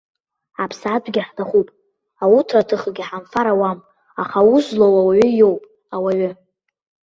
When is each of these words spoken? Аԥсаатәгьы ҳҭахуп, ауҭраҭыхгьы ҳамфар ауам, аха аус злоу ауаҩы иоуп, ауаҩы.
Аԥсаатәгьы 0.63 1.21
ҳҭахуп, 1.27 1.67
ауҭраҭыхгьы 2.23 3.03
ҳамфар 3.09 3.47
ауам, 3.51 3.79
аха 4.21 4.37
аус 4.41 4.65
злоу 4.71 4.95
ауаҩы 4.99 5.27
иоуп, 5.39 5.63
ауаҩы. 5.95 6.31